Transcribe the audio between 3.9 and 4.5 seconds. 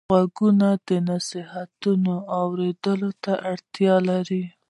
لري